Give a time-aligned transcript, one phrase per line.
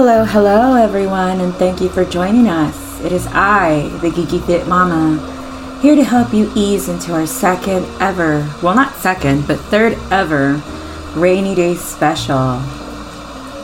[0.00, 3.00] Hello, hello, everyone, and thank you for joining us.
[3.00, 5.18] It is I, the Geeky Fit Mama,
[5.82, 10.62] here to help you ease into our second ever, well, not second, but third ever
[11.16, 12.62] rainy day special.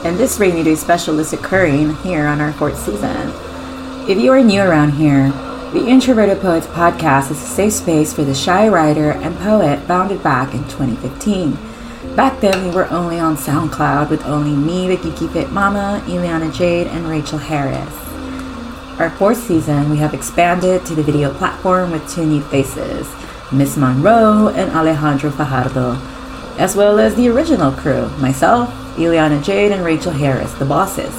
[0.05, 3.31] And this rainy day special is occurring here on our fourth season.
[4.11, 5.31] If you are new around here,
[5.73, 10.21] the Introverted Poets podcast is a safe space for the shy writer and poet founded
[10.25, 11.57] back in 2015.
[12.17, 16.55] Back then, we were only on SoundCloud with only me, the Geeky Fit Mama, Ileana
[16.55, 17.93] Jade, and Rachel Harris.
[19.01, 23.13] Our fourth season, we have expanded to the video platform with two new faces,
[23.51, 25.99] Miss Monroe and Alejandro Fajardo,
[26.57, 31.13] as well as the original crew, myself, Ileana Jade, and Rachel Harris, the bosses.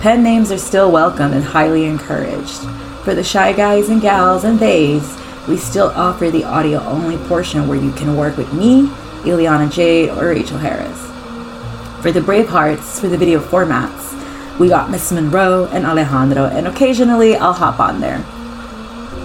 [0.00, 2.62] Pen names are still welcome and highly encouraged.
[3.04, 7.68] For the shy guys and gals and theys, we still offer the audio only portion
[7.68, 8.90] where you can work with me,
[9.24, 11.00] Ileana Jade, or Rachel Harris.
[12.02, 14.12] For the brave hearts, for the video formats,
[14.58, 18.18] we got Miss Monroe and Alejandro, and occasionally I'll hop on there.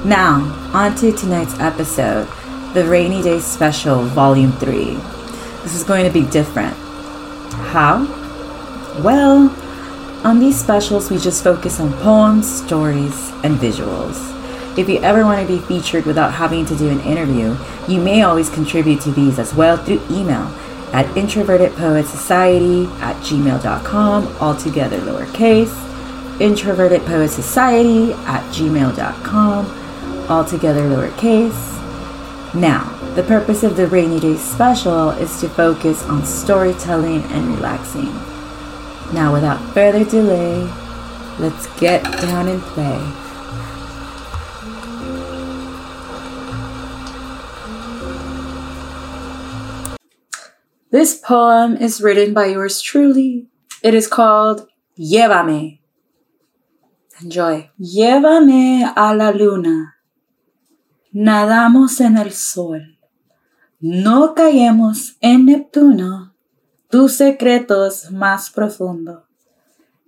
[0.06, 0.42] Now,
[0.74, 2.28] on to tonight's episode,
[2.74, 4.96] the Rainy Day Special, Volume 3.
[5.64, 6.74] This is going to be different.
[7.74, 8.06] How?
[9.04, 9.50] Well,
[10.24, 14.39] on these specials, we just focus on poems, stories, and visuals.
[14.78, 18.22] If you ever want to be featured without having to do an interview, you may
[18.22, 20.54] always contribute to these as well through email
[20.94, 25.74] at introvertedpoetsociety at gmail.com, altogether lowercase,
[26.38, 29.66] introvertedpoetsociety at gmail.com,
[30.30, 31.76] altogether lowercase.
[32.54, 38.14] Now, the purpose of the Rainy Day Special is to focus on storytelling and relaxing.
[39.14, 40.72] Now, without further delay,
[41.40, 43.29] let's get down and play.
[50.92, 53.46] This poem is written by yours truly.
[53.84, 54.68] It is called
[54.98, 55.82] Llévame.
[57.22, 57.70] Enjoy.
[57.80, 59.98] Llévame a la luna.
[61.14, 62.98] Nadamos en el sol.
[63.80, 66.34] No caemos en Neptuno
[66.90, 69.26] tus secretos más profundos.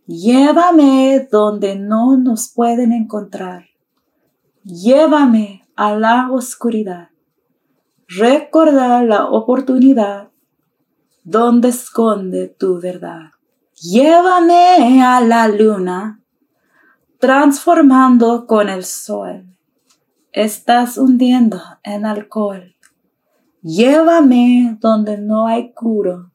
[0.07, 3.65] Llévame donde no nos pueden encontrar.
[4.63, 7.09] Llévame a la oscuridad.
[8.07, 10.30] Recordar la oportunidad
[11.23, 13.31] donde esconde tu verdad.
[13.75, 16.19] Llévame a la luna,
[17.19, 19.45] transformando con el sol.
[20.31, 22.75] Estás hundiendo en alcohol.
[23.61, 26.31] Llévame donde no hay curo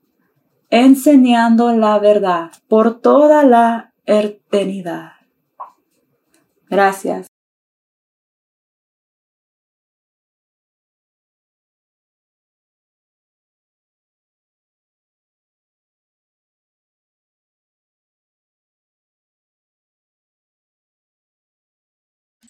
[0.71, 5.13] enseñando la verdad por toda la eternidad.
[6.69, 7.27] Gracias.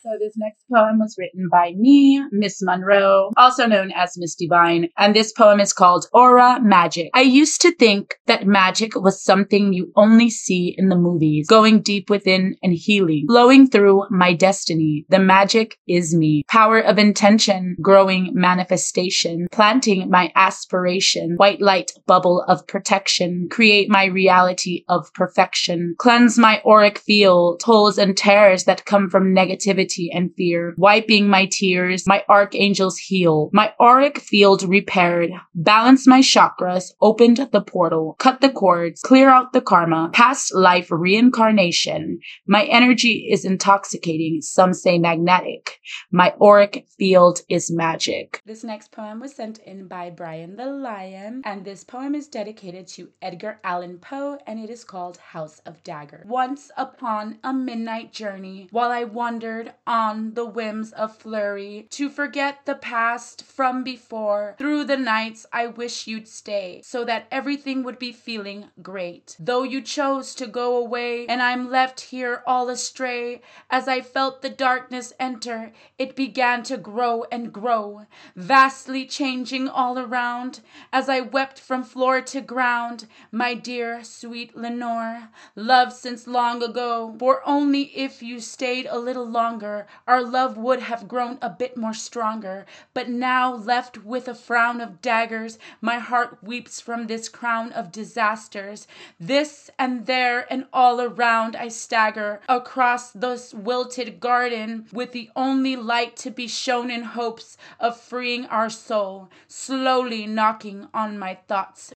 [0.07, 4.89] So this next poem was written by me, Miss Monroe, also known as Miss Divine,
[4.97, 7.11] and this poem is called Aura Magic.
[7.13, 11.81] I used to think that magic was something you only see in the movies, going
[11.81, 15.07] deep within and healing, flowing through my destiny.
[15.09, 16.45] The magic is me.
[16.47, 24.05] Power of intention, growing manifestation, planting my aspiration, white light bubble of protection, create my
[24.05, 30.35] reality of perfection, cleanse my auric field, holes and tears that come from negativity and
[30.37, 37.49] fear, wiping my tears, my archangels heal, my auric field repaired, balanced my chakras, opened
[37.53, 42.19] the portal, cut the cords, clear out the karma, past life reincarnation.
[42.47, 45.79] My energy is intoxicating, some say magnetic.
[46.11, 48.43] My auric field is magic.
[48.45, 52.87] This next poem was sent in by Brian the Lion, and this poem is dedicated
[52.89, 56.25] to Edgar Allan Poe, and it is called House of Dagger.
[56.27, 62.65] Once upon a midnight journey, while I wandered on the whims of flurry, to forget
[62.65, 64.55] the past from before.
[64.59, 69.37] Through the nights I wish you'd stay, so that everything would be feeling great.
[69.39, 74.43] Though you chose to go away, and I'm left here all astray, as I felt
[74.43, 80.61] the darkness enter, it began to grow and grow, vastly changing all around,
[80.93, 87.15] as I wept from floor to ground, my dear, sweet Lenore, loved since long ago,
[87.19, 89.27] for only if you stayed a little
[89.77, 92.65] longer our love would have grown a bit more stronger.
[92.95, 97.93] But now, left with a frown of daggers, my heart weeps from this crown of
[97.93, 98.87] disasters.
[99.21, 105.77] This and there and all around I stagger across this wilted garden with the only
[105.77, 111.93] light to be shown in hopes of freeing our soul, slowly knocking on my thoughts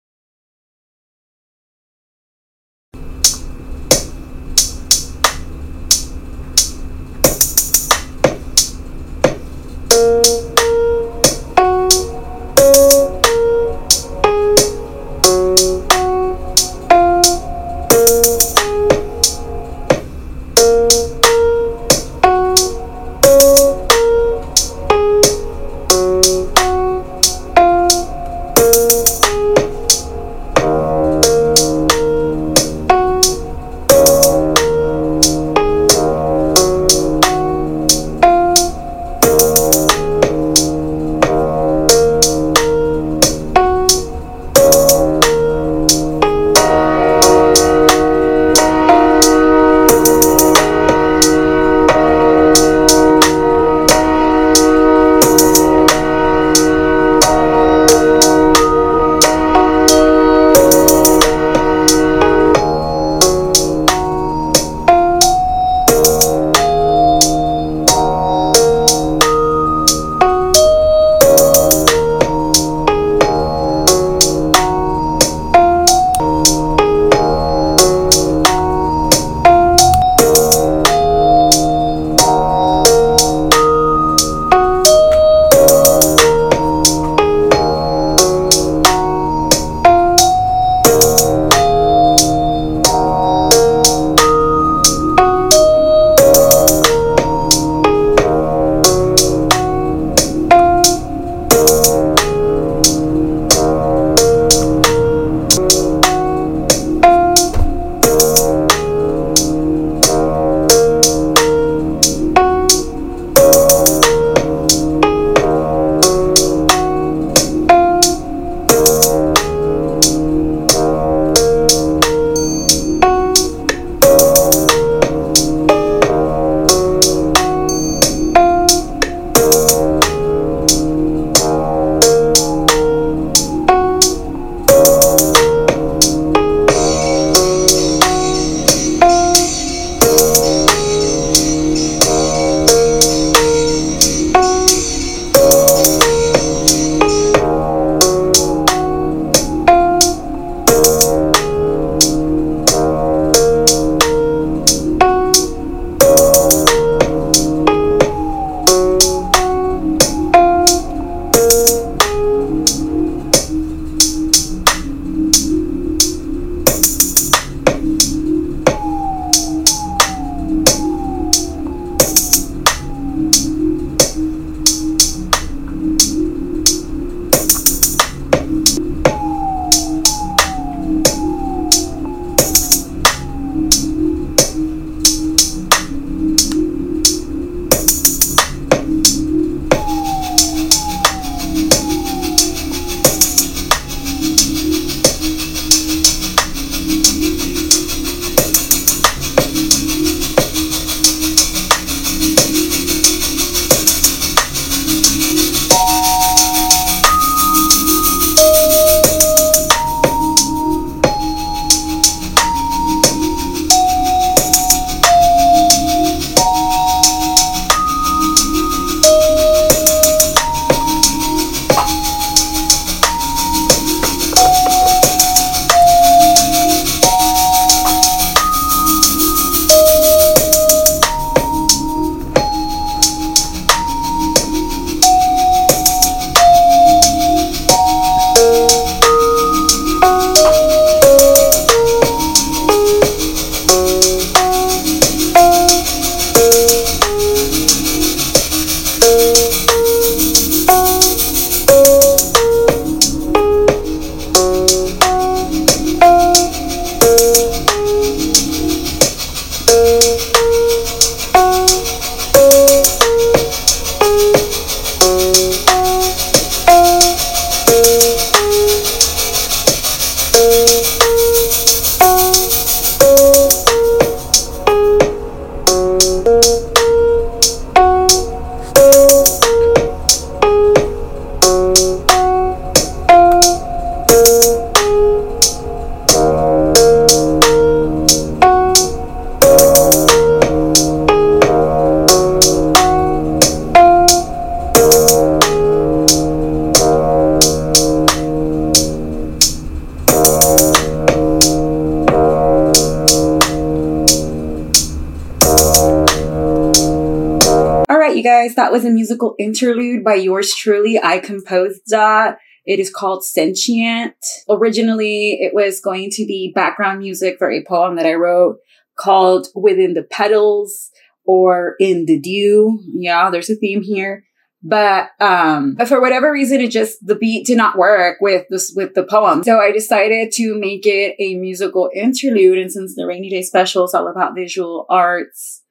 [308.57, 310.99] that was a musical interlude by yours truly.
[311.01, 312.37] I composed that.
[312.65, 314.13] It is called Sentient.
[314.49, 318.57] Originally, it was going to be background music for a poem that I wrote
[318.97, 320.91] called Within the Petals
[321.25, 322.79] or In the Dew.
[322.93, 324.25] Yeah, there's a theme here.
[324.63, 328.73] But um but for whatever reason it just the beat did not work with this
[328.75, 329.43] with the poem.
[329.43, 333.85] So I decided to make it a musical interlude and since the rainy day special
[333.85, 335.61] is all about visual arts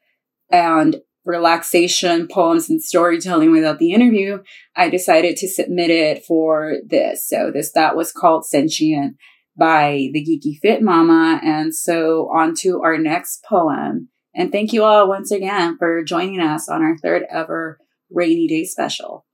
[0.51, 4.39] and relaxation, poems, and storytelling without the interview,
[4.75, 7.29] I decided to submit it for this.
[7.29, 9.17] So this that was called Sentient
[9.59, 11.41] by the Geeky Fit Mama.
[11.43, 14.09] And so on to our next poem.
[14.35, 17.79] And thank you all once again for joining us on our third ever
[18.11, 19.26] rainy day special.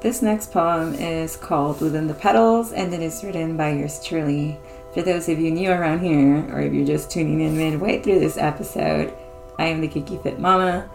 [0.00, 4.58] This next poem is called Within the Petals and it is written by yours truly.
[4.94, 8.20] For those of you new around here, or if you're just tuning in midway through
[8.20, 9.12] this episode,
[9.58, 10.90] I am the Geeky Fit Mama,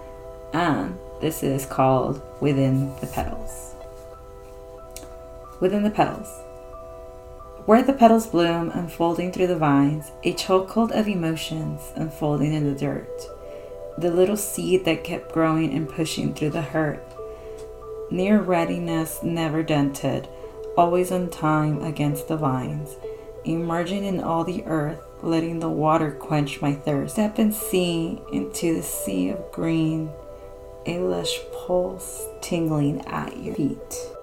[0.54, 3.76] and this is called Within the Petals.
[5.60, 6.42] Within the Petals.
[7.68, 12.80] Where the petals bloom, unfolding through the vines, a chokehold of emotions unfolding in the
[12.80, 13.22] dirt.
[14.00, 17.15] The little seed that kept growing and pushing through the hurt
[18.12, 20.28] near readiness never dented,
[20.78, 22.96] always on time against the vines,
[23.44, 27.14] emerging in all the earth, letting the water quench my thirst.
[27.14, 30.10] Step and see into the sea of green,
[30.86, 34.15] a lush pulse tingling at your feet.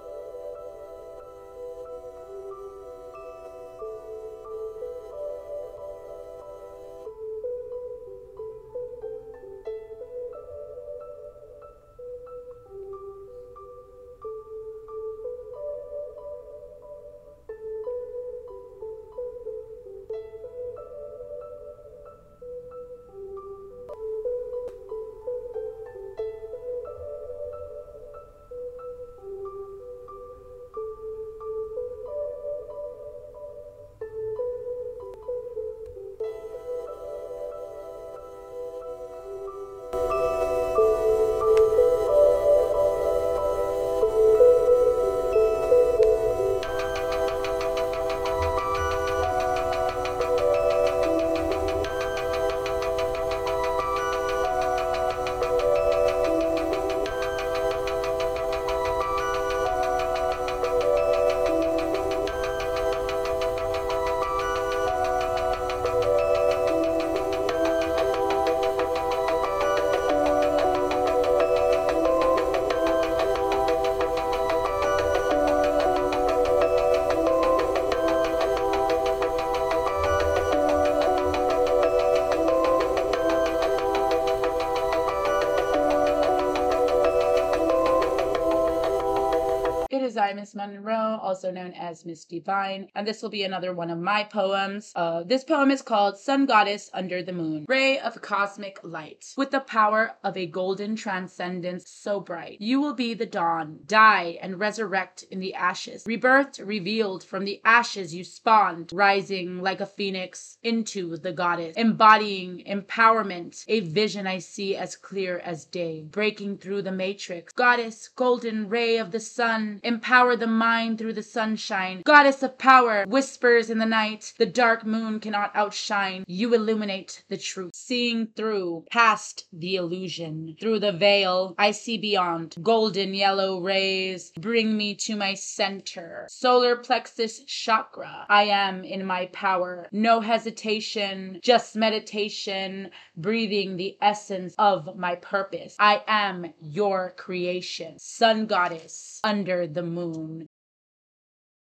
[90.34, 94.24] Miss Monroe, also known as Miss Divine, and this will be another one of my
[94.24, 94.92] poems.
[94.96, 99.34] Uh, this poem is called Sun Goddess Under the Moon, Ray of Cosmic Light.
[99.36, 104.38] With the power of a golden transcendence so bright, you will be the dawn, die
[104.40, 109.86] and resurrect in the ashes, rebirthed, revealed from the ashes you spawned, rising like a
[109.86, 116.58] phoenix into the goddess, embodying empowerment, a vision I see as clear as day, breaking
[116.58, 117.52] through the matrix.
[117.52, 122.00] Goddess, golden ray of the sun, empower Empower the mind through the sunshine.
[122.05, 124.35] Goddess of power, whispers in the night.
[124.38, 126.23] The dark moon cannot outshine.
[126.29, 127.73] You illuminate the truth.
[127.75, 130.55] Seeing through, past the illusion.
[130.61, 132.55] Through the veil, I see beyond.
[132.62, 136.29] Golden yellow rays bring me to my center.
[136.31, 138.25] Solar plexus chakra.
[138.29, 139.88] I am in my power.
[139.91, 145.75] No hesitation, just meditation, breathing the essence of my purpose.
[145.81, 147.99] I am your creation.
[147.99, 150.47] Sun goddess under the moon moon.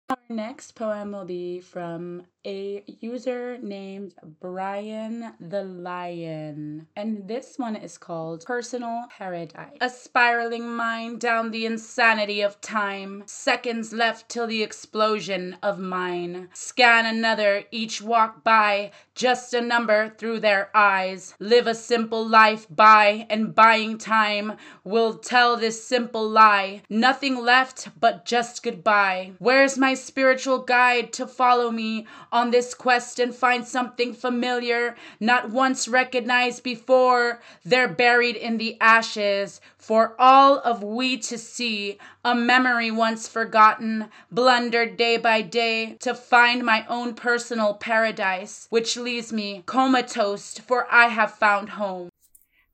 [0.09, 6.87] Our next poem will be from a user named Brian the Lion.
[6.97, 9.77] And this one is called Personal Paradise.
[9.81, 13.25] A spiraling mind down the insanity of time.
[13.27, 16.49] Seconds left till the explosion of mine.
[16.55, 21.35] Scan another, each walk by, just a number through their eyes.
[21.39, 26.83] Live a simple life by and buying time will tell this simple lie.
[26.89, 29.33] Nothing left but just goodbye.
[29.39, 35.51] Where's my spiritual guide to follow me on this quest and find something familiar, not
[35.51, 37.41] once recognized before.
[37.65, 44.09] They're buried in the ashes for all of we to see, a memory once forgotten,
[44.31, 50.87] blundered day by day to find my own personal paradise, which leaves me comatose, for
[50.91, 52.11] I have found home.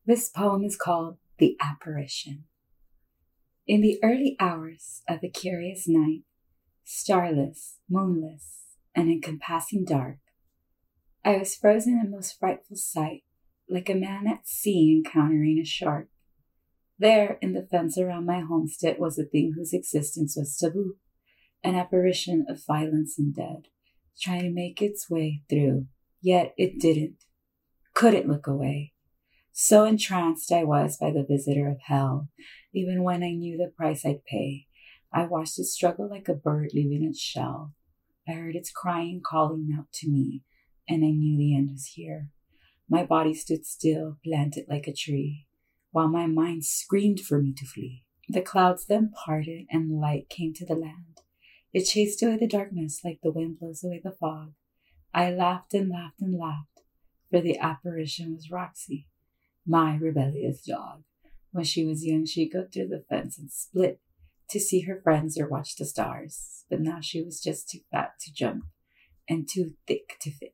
[0.04, 2.44] This poem is called The Apparition.
[3.66, 6.22] In the early hours of a curious night,
[6.84, 8.65] starless, moonless,
[8.96, 10.16] and encompassing dark,
[11.22, 13.24] I was frozen in most frightful sight,
[13.68, 16.08] like a man at sea encountering a shark.
[16.98, 20.96] There, in the fence around my homestead, was a thing whose existence was taboo,
[21.62, 23.68] an apparition of violence and dead,
[24.18, 25.86] trying to make its way through,
[26.22, 27.16] yet it didn't,
[27.92, 28.94] couldn't look away.
[29.52, 32.28] So entranced I was by the visitor of hell,
[32.72, 34.66] even when I knew the price I'd pay.
[35.12, 37.72] I watched it struggle like a bird leaving its shell.
[38.28, 40.42] I heard its crying calling out to me,
[40.88, 42.30] and I knew the end was here.
[42.88, 45.46] My body stood still, planted like a tree,
[45.92, 48.04] while my mind screamed for me to flee.
[48.28, 51.20] The clouds then parted, and light came to the land.
[51.72, 54.54] It chased away the darkness like the wind blows away the fog.
[55.14, 56.82] I laughed and laughed and laughed,
[57.30, 59.08] for the apparition was Roxy,
[59.64, 61.04] my rebellious dog.
[61.52, 64.00] When she was young, she'd go through the fence and split
[64.50, 68.12] to see her friends or watch the stars, but now she was just too fat
[68.20, 68.64] to jump
[69.28, 70.52] and too thick to fit.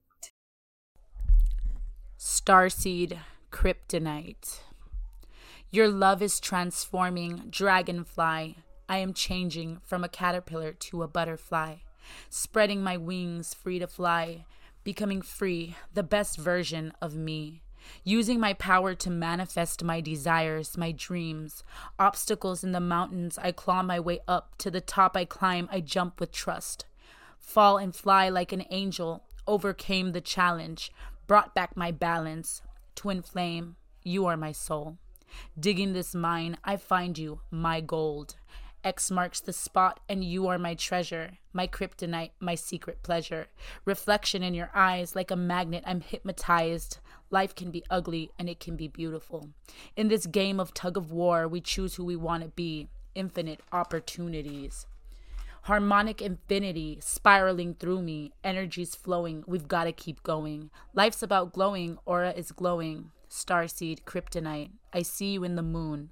[2.19, 3.19] Starseed
[3.51, 4.61] Kryptonite.
[5.71, 8.57] Your love is transforming, dragonfly.
[8.89, 11.77] I am changing from a caterpillar to a butterfly,
[12.29, 14.45] spreading my wings free to fly,
[14.85, 17.63] becoming free, the best version of me
[18.05, 21.63] using my power to manifest my desires, my dreams.
[21.99, 24.57] Obstacles in the mountains, I claw my way up.
[24.59, 26.87] To the top I climb, I jump with trust.
[27.39, 30.93] Fall and fly like an angel, overcame the challenge,
[31.27, 32.63] brought back my balance.
[32.95, 34.99] Twin flame, you are my soul.
[35.59, 38.37] Digging this mine, I find you, my gold.
[38.85, 43.47] X marks the spot, and you are my treasure, my kryptonite, my secret pleasure.
[43.85, 46.99] Reflection in your eyes, like a magnet, I'm hypnotized.
[47.33, 49.49] Life can be ugly and it can be beautiful.
[49.97, 52.89] In this game of tug of war, we choose who we want to be.
[53.15, 54.87] Infinite opportunities.
[55.63, 59.45] Harmonic infinity spiraling through me, energies flowing.
[59.47, 60.71] We've got to keep going.
[60.93, 63.13] Life's about glowing, aura is glowing.
[63.31, 64.73] Starseed, kryptonite.
[64.93, 66.11] I see you in the moon.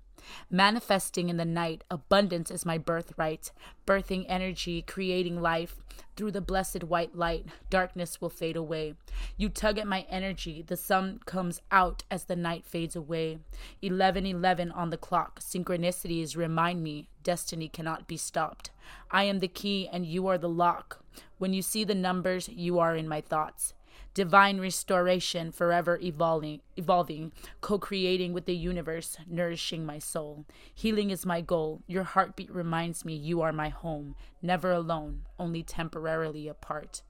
[0.50, 3.50] Manifesting in the night, abundance is my birthright.
[3.86, 5.76] Birthing energy, creating life.
[6.16, 8.94] Through the blessed white light, darkness will fade away.
[9.36, 13.38] You tug at my energy, the sun comes out as the night fades away.
[13.80, 18.70] 1111 on the clock, synchronicities remind me destiny cannot be stopped.
[19.10, 21.04] I am the key and you are the lock.
[21.38, 23.74] When you see the numbers, you are in my thoughts
[24.14, 30.44] divine restoration, forever evolving, evolving, co-creating with the universe, nourishing my soul.
[30.74, 31.82] Healing is my goal.
[31.86, 37.02] Your heartbeat reminds me you are my home, never alone, only temporarily apart.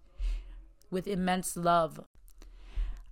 [0.91, 2.05] With immense love,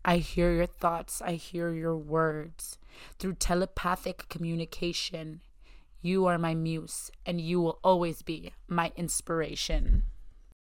[0.04, 2.78] I hear your thoughts, I hear your words.
[3.18, 5.40] Through telepathic communication,
[6.00, 10.04] you are my muse, and you will always be my inspiration.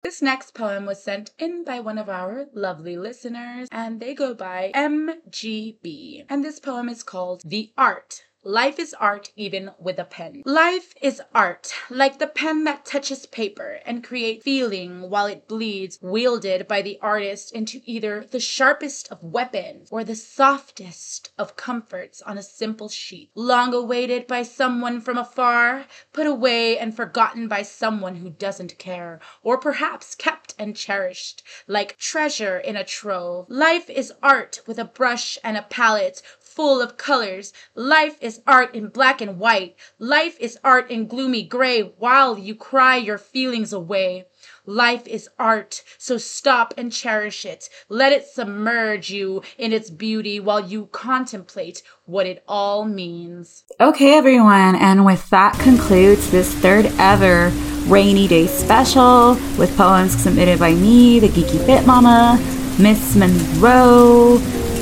[0.04, 4.34] This next poem was sent in by one of our lovely listeners, and they go
[4.34, 6.26] by MGB.
[6.28, 10.42] And this poem is called The Art Life is art even with a pen.
[10.48, 16.00] Life is art, like the pen that touches paper and creates feeling while it bleeds,
[16.02, 22.20] wielded by the artist into either the sharpest of weapons or the softest of comforts
[22.24, 23.30] on a simple sheet.
[23.36, 29.20] Long awaited by someone from afar, put away and forgotten by someone who doesn't care,
[29.44, 33.46] or perhaps kept and cherished like treasure in a trove.
[33.50, 36.24] Life is art with a brush and a palette
[36.56, 37.54] full of colors.
[37.76, 39.76] Life is art in black and white.
[40.00, 44.26] Life is art in gloomy gray while you cry your feelings away.
[44.66, 47.70] Life is art, so stop and cherish it.
[47.90, 53.64] Let it submerge you in its beauty while you contemplate what it all means.
[53.80, 57.52] Okay, everyone, and with that concludes this third ever
[57.88, 62.38] rainy day special with poems submitted by me, the Geeky Fit Mama,
[62.80, 64.38] Miss Monroe,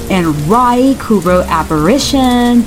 [0.10, 0.26] and
[0.98, 2.64] who wrote Apparition.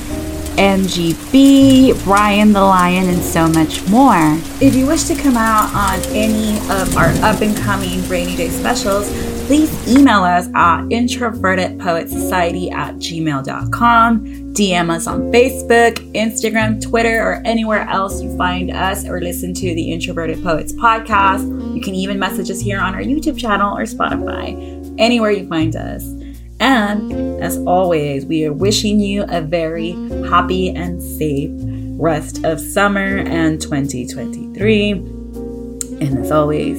[0.57, 4.39] MGB, Brian the Lion, and so much more.
[4.61, 8.51] If you wish to come out on any of our up and coming rainy day
[8.51, 9.11] specials,
[9.47, 14.27] please email us at introvertedpoetsociety at gmail.com.
[14.53, 19.75] DM us on Facebook, Instagram, Twitter, or anywhere else you find us or listen to
[19.75, 21.75] the Introverted Poets podcast.
[21.75, 25.75] You can even message us here on our YouTube channel or Spotify, anywhere you find
[25.77, 26.22] us.
[26.63, 29.91] And as always, we are wishing you a very
[30.31, 31.51] happy and safe
[31.99, 34.91] rest of summer and 2023.
[34.93, 36.79] And as always,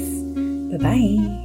[0.72, 1.43] bye bye.